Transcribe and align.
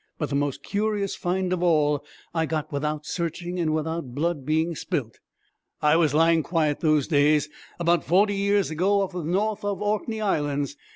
But 0.17 0.29
the 0.29 0.35
most 0.35 0.63
curious 0.63 1.13
find 1.15 1.53
of 1.53 1.61
all, 1.61 2.03
I 2.33 2.47
got 2.47 2.71
without 2.71 3.05
searching 3.05 3.59
and 3.59 3.71
without 3.71 4.15
blood 4.15 4.47
being 4.47 4.75
spilt. 4.75 5.19
I 5.79 5.95
was 5.95 6.15
lying 6.15 6.41
quiet 6.41 6.79
those 6.79 7.07
days, 7.07 7.49
about 7.79 8.03
forty 8.03 8.33
years 8.33 8.71
ago, 8.71 9.01
off 9.03 9.11
the 9.11 9.23
north 9.23 9.63
of 9.63 9.77
the 9.77 9.85
Orkney 9.85 10.19
Islands. 10.19 10.75